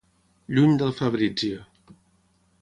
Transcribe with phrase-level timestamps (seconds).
[0.55, 1.63] Lluny del Fabrizio.